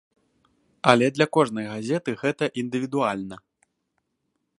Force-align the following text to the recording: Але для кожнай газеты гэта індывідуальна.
Але 0.93 1.09
для 1.17 1.27
кожнай 1.37 1.65
газеты 1.73 2.11
гэта 2.21 2.45
індывідуальна. 2.63 3.37